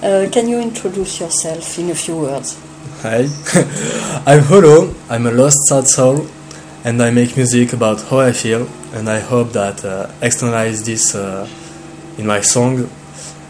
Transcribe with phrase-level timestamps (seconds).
[0.00, 2.56] Uh, can you introduce yourself in a few words?
[3.02, 3.22] Hi,
[4.30, 4.94] I'm Hxllxw.
[5.10, 6.24] I'm a lost sad soul,
[6.84, 8.68] and I make music about how I feel.
[8.94, 11.48] And I hope that uh, externalize this uh,
[12.16, 12.88] in my song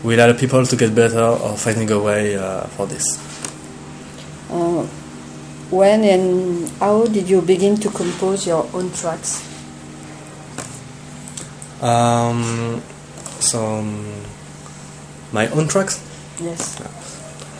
[0.03, 3.05] will allow people to get better or finding a way uh, for this.
[4.51, 4.85] Uh,
[5.69, 9.45] when and how did you begin to compose your own tracks?
[11.83, 12.80] Um,
[13.39, 14.23] so um,
[15.30, 16.07] my own tracks.
[16.41, 16.80] Yes.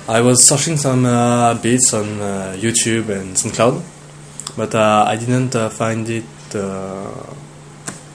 [0.09, 3.83] I was searching some uh, beats on uh, YouTube and SoundCloud,
[4.57, 7.11] but uh, I didn't uh, find it uh,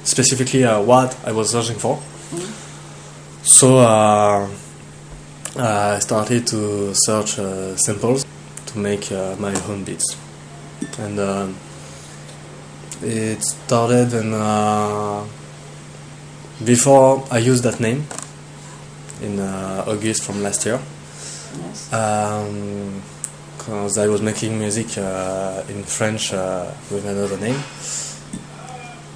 [0.03, 2.01] specifically uh, what I was searching for.
[3.43, 4.49] So uh,
[5.57, 8.25] I started to search uh, samples
[8.67, 10.15] to make uh, my own beats,
[10.97, 11.55] and um
[13.01, 14.31] it started and
[16.63, 18.07] before I used that name
[19.23, 20.79] in uh, August from last year
[21.57, 21.89] Yes.
[23.57, 27.59] because I was making music uh, in French uh, with another name,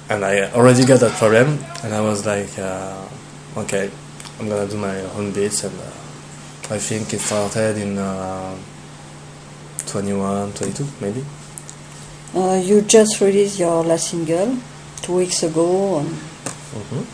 [0.08, 3.04] and I already got that problem, and I was like, uh,
[3.58, 3.90] okay,
[4.38, 8.56] I'm gonna do my own beats, and uh, I think it started in uh,
[9.86, 11.24] 21, 22, maybe.
[12.34, 14.56] Uh, you just released your last single
[15.02, 17.04] two weeks ago on, hmm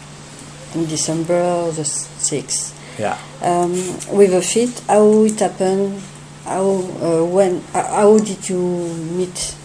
[0.75, 2.75] in December the 6th.
[2.99, 3.19] Yeah.
[3.43, 3.73] Um,
[4.17, 6.01] with a fit, how it happened?
[6.45, 7.63] How uh, when?
[7.75, 9.57] Uh, how did you meet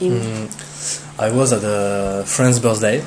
[0.00, 0.12] him?
[0.12, 3.04] Mm, I was at a friend's birthday,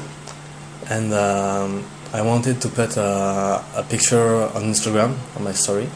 [0.90, 5.90] and um, I wanted to put a, a picture on Instagram on my story,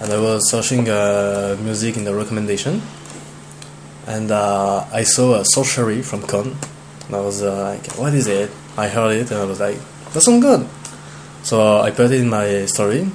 [0.00, 2.80] and I was searching uh, music in the recommendation,
[4.06, 6.56] and uh, I saw a sorcery from Con,
[7.06, 9.76] and I was uh, like, "What is it?" I heard it, and I was like,
[10.14, 10.66] "That sounds good."
[11.48, 13.10] So I put it in my story,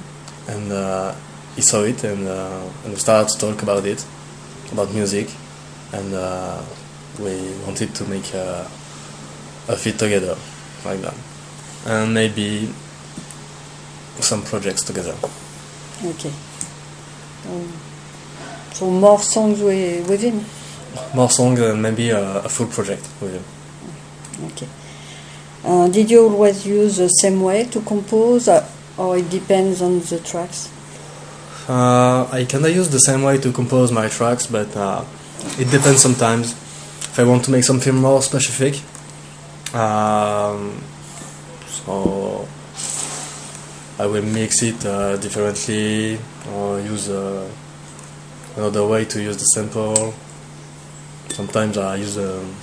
[0.48, 1.14] and uh,
[1.54, 4.04] he saw it, and uh, and we started to talk about it,
[4.72, 5.30] about music,
[5.92, 6.60] and uh,
[7.20, 8.66] we wanted to make a,
[9.68, 10.36] a fit together,
[10.84, 11.14] like that,
[11.86, 12.68] and maybe
[14.18, 15.14] some projects together.
[16.04, 16.32] Okay.
[17.46, 17.72] Um,
[18.72, 20.44] so more songs with, with him.
[21.14, 23.44] More songs and maybe a, a full project with him.
[24.48, 24.66] Okay.
[25.64, 30.00] Uh, did you always use the same way to compose, uh, or it depends on
[30.00, 30.68] the tracks?
[31.66, 35.02] Uh, I kinda use the same way to compose my tracks, but uh,
[35.58, 36.52] it depends sometimes.
[36.52, 38.82] If I want to make something more specific,
[39.74, 40.82] um,
[41.66, 42.46] so
[43.98, 46.18] I will mix it uh, differently
[46.52, 47.48] or use uh,
[48.56, 50.12] another way to use the sample.
[51.28, 52.54] Sometimes I use um,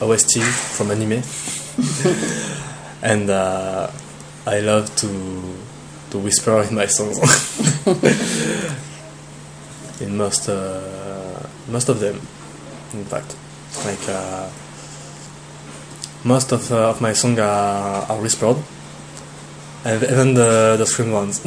[0.00, 1.20] OST from anime,
[3.02, 3.90] and uh,
[4.46, 5.54] I love to
[6.10, 7.18] to whisper in my songs.
[10.00, 12.16] in most uh, most of them,
[12.94, 13.36] in fact,
[13.84, 14.48] like uh,
[16.24, 18.56] most of, uh, of my songs are, are whispered,
[19.84, 21.40] and even the the scream ones.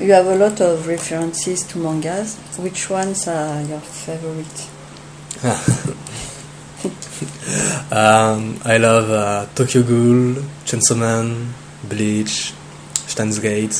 [0.00, 2.36] You have a lot of references to mangas.
[2.56, 4.68] Which ones are your favorite?
[7.90, 11.54] Um, I love uh, Tokyo Ghoul, Chainsaw Man,
[11.84, 12.52] Bleach,
[12.94, 13.70] Steins Gate,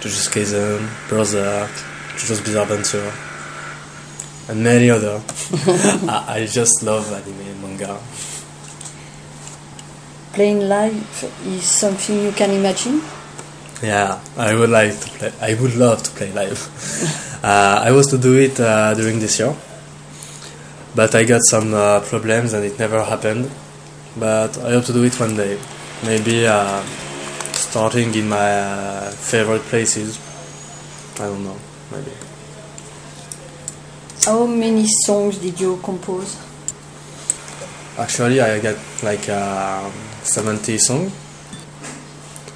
[0.00, 1.70] Jujutsu Kaisen, Berserk,
[2.16, 3.12] JoJo's Bizarre Adventure,
[4.48, 5.20] and many other.
[6.08, 8.00] I, I just love anime and manga.
[10.32, 13.02] Playing live is something you can imagine.
[13.82, 15.32] Yeah, I would like to play.
[15.40, 16.60] I would love to play live.
[17.44, 19.54] uh, I was to do it uh, during this year,
[20.94, 23.50] but I got some uh, problems and it never happened.
[24.16, 25.58] But I hope to do it one day.
[26.04, 26.82] Maybe uh,
[27.52, 30.18] starting in my uh, favorite places.
[31.16, 31.58] I don't know.
[31.90, 32.12] Maybe.
[34.24, 36.36] How many songs did you compose?
[37.98, 39.90] Actually, I got like uh,
[40.22, 41.12] 70 songs.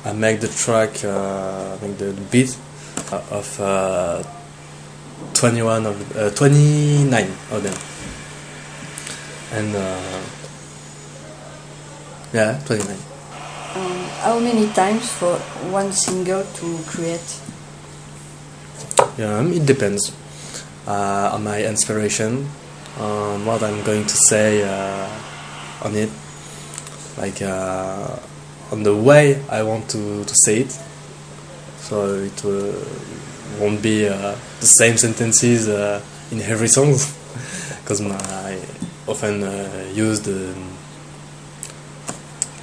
[0.05, 2.57] I make the track, uh, make the beat
[3.13, 4.23] of uh,
[5.35, 7.75] 21 of uh, 29 of them,
[9.53, 10.21] and uh,
[12.33, 12.97] yeah, 29.
[13.75, 15.37] Um, how many times for
[15.71, 17.41] one single to create?
[19.19, 20.13] Yeah, um, it depends
[20.87, 22.49] uh, on my inspiration,
[22.99, 25.09] on what I'm going to say uh,
[25.83, 26.11] on it,
[27.19, 28.17] like uh,
[28.71, 30.79] on the way I want to, to say it.
[31.81, 32.73] So it uh,
[33.61, 36.01] won't be uh, the same sentences uh,
[36.31, 36.93] in every song,
[37.83, 38.59] because I
[39.07, 40.55] often uh, use the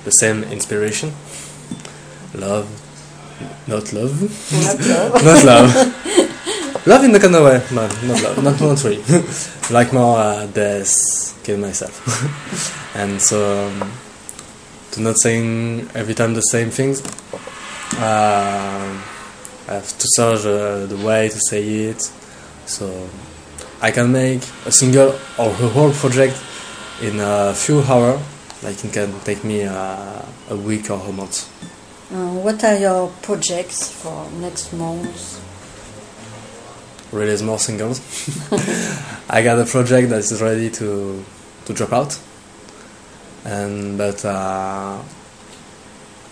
[0.06, 1.12] the same inspiration,
[2.34, 2.68] love,
[3.68, 4.22] not love.
[4.52, 5.24] Not love.
[5.24, 6.88] not love.
[6.88, 7.62] love in the kind of way.
[7.72, 8.44] No, not love.
[8.44, 9.04] Not, not really.
[9.72, 11.96] like more uh, death, kill myself.
[12.96, 13.92] and so, um,
[14.92, 17.02] to not saying every time the same things,
[17.98, 19.02] uh,
[19.68, 22.02] I have to search uh, the way to say it.
[22.66, 23.10] So,
[23.82, 26.42] I can make a single or a whole project
[27.02, 28.20] in a few hours.
[28.62, 31.48] Like it can take me uh, a week or a month.
[32.12, 35.40] Uh, what are your projects for next month?
[37.12, 38.00] release more singles.
[39.30, 41.24] I got a project that is ready to
[41.66, 42.20] to drop out,
[43.46, 45.02] and but uh,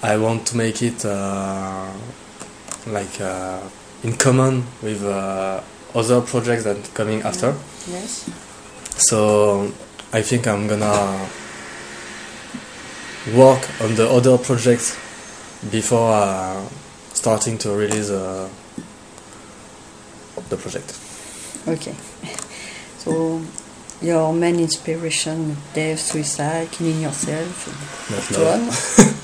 [0.04, 1.92] I want to make it uh,
[2.88, 3.62] like uh,
[4.04, 5.62] in common with uh,
[5.96, 7.56] other projects that coming after.
[7.88, 8.30] Yes.
[8.98, 9.72] So
[10.14, 11.28] I think I'm gonna
[13.36, 14.98] work on the other projects
[15.72, 16.62] before uh,
[17.14, 18.50] starting to release uh,
[20.50, 20.98] the project.
[21.68, 21.96] Okay.
[22.98, 23.42] So
[24.02, 29.24] your main inspiration, death, suicide, killing yourself, Not love.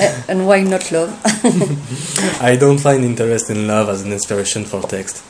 [0.00, 1.10] Eh, and why not love?
[2.40, 5.24] I don't find interest in love as an inspiration for text.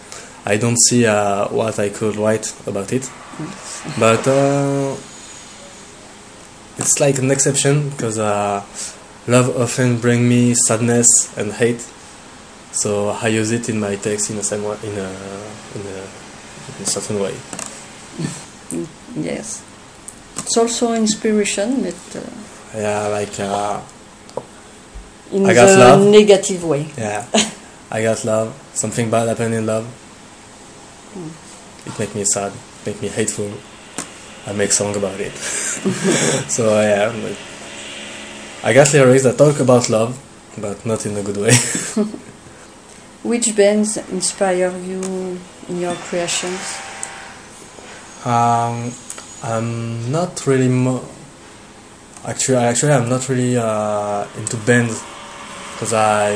[0.48, 3.04] I don't see uh, what I could write about it,
[3.98, 4.96] but uh,
[6.78, 8.64] it's like an exception because uh,
[9.26, 11.06] love often bring me sadness
[11.36, 11.84] and hate.
[12.72, 15.10] So I use it in my text in a same way, in a
[15.76, 15.98] in a,
[16.76, 17.34] in a certain way.
[19.16, 19.62] yes.
[20.38, 23.80] It's also inspiration, but uh, Yeah, like uh,
[25.32, 26.06] in I got love.
[26.08, 26.88] negative way.
[26.96, 27.26] yeah,
[27.90, 28.54] I got love.
[28.74, 29.84] Something bad happened in love.
[31.86, 32.52] It make me sad,
[32.86, 33.50] make me hateful.
[34.46, 35.32] I make song about it.
[36.48, 37.12] so yeah,
[38.64, 40.18] I got lyrics that talk about love,
[40.58, 41.52] but not in a good way.
[43.22, 45.38] Which bands inspire you
[45.68, 46.78] in your creations?
[48.24, 48.92] um,
[49.42, 51.04] I'm not really mo-
[52.26, 52.56] actually.
[52.58, 55.02] Actually, I'm not really uh, into bands
[55.72, 56.34] because I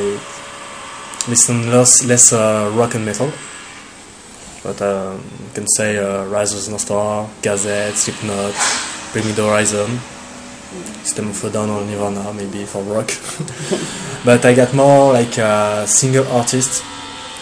[1.29, 3.33] listen less less uh, rock and metal.
[4.63, 8.55] But um, you can say uh, Rise of the Northstar, Gazette, Slipknot,
[9.13, 9.99] Bring Me the Horizon,
[11.03, 13.11] System of a Down or Nirvana, maybe for rock.
[14.25, 16.83] but I got more like uh, single artists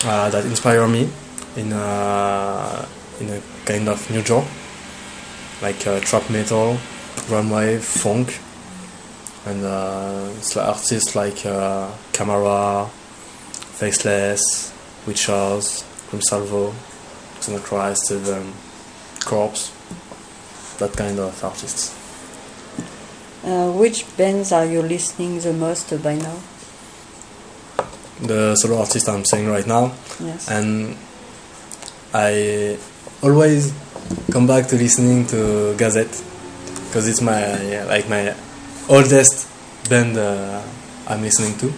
[0.04, 1.10] uh, that inspire me
[1.56, 2.88] in a,
[3.20, 4.48] in a kind of new genre,
[5.60, 6.78] like uh, trap metal,
[7.26, 8.40] drum wave, funk,
[9.44, 12.88] and uh, artists like uh, Camara,
[13.76, 14.72] Faceless,
[15.06, 16.74] Witchers, Grim Salvo,
[17.40, 18.52] Xenochrist, Steven,
[19.24, 19.72] Corpse,
[20.78, 21.96] that kind of artists.
[23.44, 26.36] Uh, which bands are you listening the most by now?
[28.22, 29.92] The solo artist I'm saying right now,
[30.22, 30.48] Yes.
[30.50, 30.96] and
[32.12, 32.76] I
[33.22, 33.72] always
[34.30, 36.22] come back to listening to Gazette
[36.86, 38.34] because it's my like my
[38.88, 39.48] oldest
[39.88, 40.60] band uh,
[41.08, 41.72] I'm listening to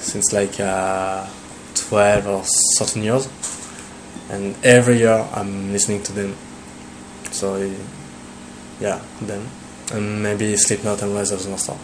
[0.00, 1.26] since like uh,
[1.74, 2.42] 12 or
[2.78, 3.26] 13 years
[4.30, 6.34] and every year I'm listening to them
[7.30, 7.56] so
[8.80, 9.48] yeah them
[9.92, 11.76] and maybe Slipknot and the Star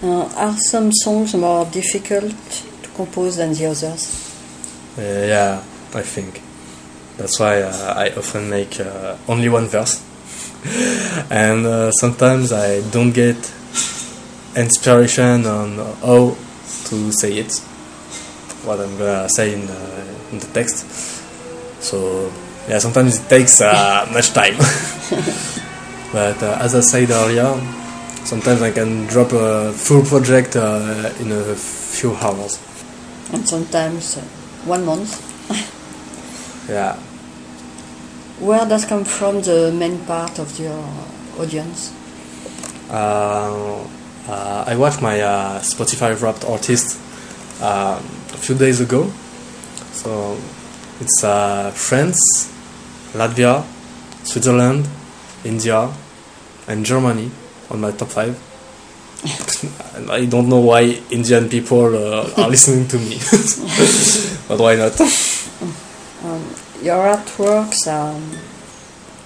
[0.00, 2.32] Uh, are some songs more difficult
[2.82, 4.32] to compose than the others?
[4.96, 6.40] Uh, yeah, I think.
[7.16, 10.00] That's why uh, I often make uh, only one verse.
[11.30, 13.36] and uh, sometimes I don't get
[14.54, 16.36] inspiration on how
[16.84, 17.58] to say it,
[18.64, 21.17] what I'm gonna say in, uh, in the text.
[21.88, 22.30] So,
[22.68, 24.56] yeah, sometimes it takes uh, much time.
[26.12, 27.58] but uh, as I said earlier,
[28.24, 32.60] sometimes I can drop a full project uh, in a few hours.
[33.32, 34.20] And sometimes uh,
[34.66, 35.24] one month.
[36.68, 36.96] Yeah.
[38.40, 40.84] Where does come from the main part of your
[41.38, 41.94] audience?
[42.90, 43.88] Uh,
[44.28, 47.00] uh, I watched my uh, Spotify Wrapped artist
[47.62, 49.10] um, a few days ago.
[49.92, 50.36] So
[51.00, 52.20] it's uh, France,
[53.14, 53.64] Latvia,
[54.24, 54.86] Switzerland,
[55.44, 55.90] India,
[56.66, 57.30] and Germany
[57.70, 58.36] on my top five.
[59.96, 63.18] and I don't know why Indian people uh, are listening to me,
[64.48, 64.98] but why not?
[66.24, 66.44] Um,
[66.82, 68.14] your artworks are,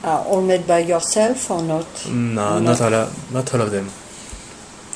[0.09, 1.87] are all made by yourself or not?
[2.09, 3.89] No, Not- not all, of, not all of them.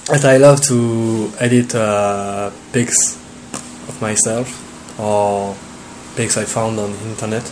[0.09, 3.17] But I love to edit uh, pics
[3.89, 5.57] of myself or
[6.17, 7.45] pics I found on internet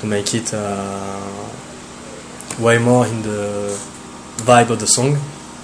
[0.00, 1.48] to make it uh,
[2.58, 3.78] way more in the
[4.38, 5.18] vibe of the song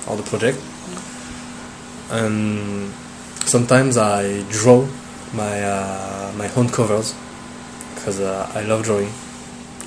[0.06, 0.58] or the project.
[2.10, 2.92] And
[3.46, 4.86] sometimes I draw
[5.32, 7.14] my uh, my own covers
[7.94, 9.10] because uh, I love drawing.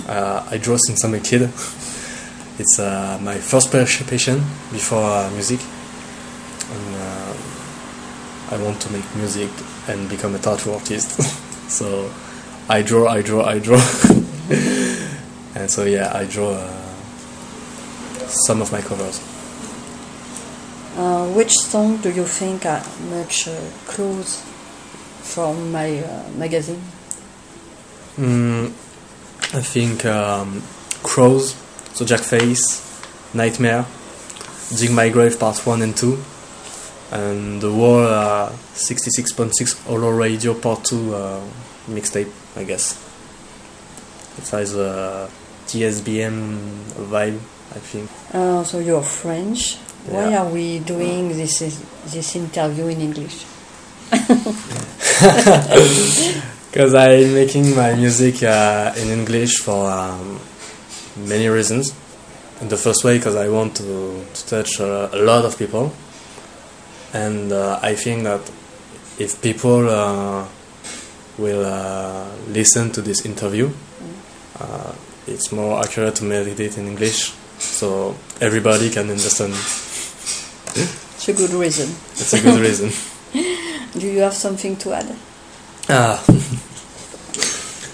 [0.08, 1.42] Uh, I draw since I'm a kid.
[2.60, 4.38] it's uh, my first passion
[4.72, 5.60] before uh, music,
[6.72, 6.96] and
[8.50, 9.50] I want to make music
[9.88, 11.42] and become a tattoo artist.
[11.68, 12.12] so
[12.70, 13.78] I draw, I draw, I draw,
[15.56, 16.68] and so yeah, I draw uh,
[18.28, 19.20] some of my covers.
[20.98, 24.42] Uh, which song do you think are much uh, close
[25.22, 26.82] from my uh, magazine?
[28.18, 28.68] Mm,
[29.54, 30.64] I think um,
[31.04, 31.56] Crows,
[31.94, 32.82] so Jack Face,
[33.34, 33.86] Nightmare,
[34.78, 36.18] Dig My Grave Part 1 and 2,
[37.12, 41.42] and the whole uh, 66.6 Hxllxw Radio Part 2 uh,
[41.88, 43.02] mixtape, I guess.
[44.38, 45.30] It has a
[45.68, 46.58] TSBM
[47.10, 48.10] vibe, I think.
[48.34, 49.78] Uh, so you're French.
[50.08, 51.60] Why are we doing this
[52.06, 53.46] this interview in English?
[56.76, 60.42] Because I'm making my music uh, in English for um,
[61.16, 61.96] many reasons.
[62.60, 65.94] In the first way, because I want to, to touch uh, a lot of people.
[67.16, 68.42] And uh, I think that
[69.18, 70.46] if people uh,
[71.38, 73.72] will uh, listen to this interview,
[74.60, 74.92] uh,
[75.26, 79.54] it's more accurate to meditate in English so everybody can understand.
[79.54, 81.88] It's a good reason.
[82.12, 82.92] It's a good reason.
[84.00, 85.16] Do you have something to add?
[85.88, 86.22] Ah.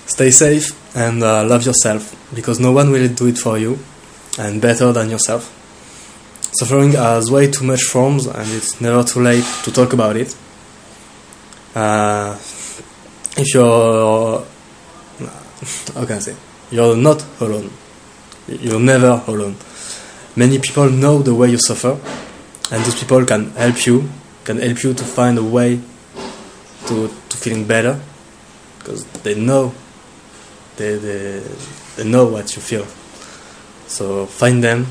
[0.07, 3.77] Stay safe and uh, love yourself because no one will do it for you
[4.39, 5.60] and better than yourself.
[6.53, 10.35] Suffering has way too much forms and it's never too late to talk about it.
[11.73, 12.35] Uh,
[13.37, 14.45] if you're.
[15.93, 16.35] How can I say?
[16.71, 17.69] You're not alone.
[18.47, 19.55] You're never alone.
[20.35, 21.99] Many people know the way you suffer
[22.71, 24.09] and those people can help you,
[24.43, 25.79] can help you to find a way
[26.87, 27.99] to, to feeling better
[28.79, 29.73] because they know
[30.77, 31.39] they, they,
[31.95, 32.85] they know what you feel
[33.87, 34.87] so find them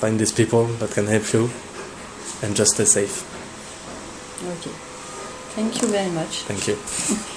[0.00, 1.50] find these people that can help you
[2.42, 3.22] and just stay safe
[4.44, 4.70] Okay.
[5.56, 6.42] Thank you very much.
[6.50, 6.76] thank you